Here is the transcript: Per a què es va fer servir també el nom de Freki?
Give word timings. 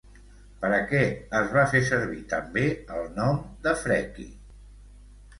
Per 0.61 0.69
a 0.75 0.77
què 0.91 1.01
es 1.39 1.51
va 1.57 1.65
fer 1.73 1.81
servir 1.89 2.23
també 2.31 2.63
el 2.95 3.05
nom 3.19 3.37
de 3.67 3.75
Freki? 3.83 4.27